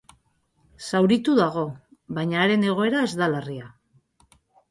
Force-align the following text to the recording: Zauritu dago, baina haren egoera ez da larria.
Zauritu 0.85 1.35
dago, 1.39 1.65
baina 2.19 2.41
haren 2.45 2.65
egoera 2.71 3.03
ez 3.09 3.13
da 3.23 3.31
larria. 3.35 3.67